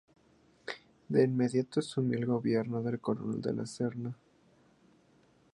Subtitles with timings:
[1.09, 4.15] De inmediato asumió el gobierno el coronel De la Serna.